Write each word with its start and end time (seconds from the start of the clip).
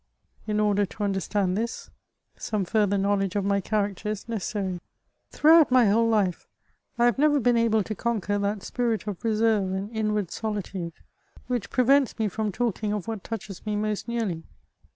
In 0.47 0.59
order 0.59 0.83
to 0.83 1.03
understand 1.03 1.55
this, 1.55 1.91
some 2.35 2.65
further 2.65 2.97
know 2.97 3.13
ledge 3.13 3.35
of 3.35 3.45
my 3.45 3.61
character 3.61 4.09
is 4.09 4.27
necessary. 4.27 4.79
Throughout 5.29 5.69
my 5.69 5.91
whole 5.91 6.09
life 6.09 6.47
I 6.97 7.05
have 7.05 7.19
never 7.19 7.39
been 7.39 7.55
able 7.55 7.83
to 7.83 7.93
conquer 7.93 8.39
that 8.39 8.63
spirit 8.63 9.05
of 9.05 9.23
reserve 9.23 9.71
and 9.73 9.95
inward 9.95 10.31
solitude, 10.31 10.93
which 11.45 11.69
prevents 11.69 12.17
me 12.17 12.29
from 12.29 12.51
talking 12.51 12.91
of 12.91 13.07
what 13.07 13.23
touches 13.23 13.63
me 13.63 13.75
most 13.75 14.07
nearly. 14.07 14.41